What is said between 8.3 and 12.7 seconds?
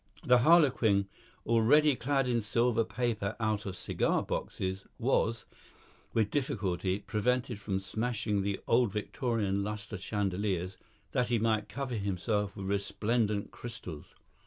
the old Victorian lustre chandeliers, that he might cover himself with